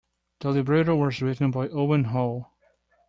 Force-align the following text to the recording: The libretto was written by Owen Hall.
The 0.39 0.49
libretto 0.49 0.95
was 0.95 1.21
written 1.21 1.51
by 1.51 1.67
Owen 1.69 2.05
Hall. 2.05 2.55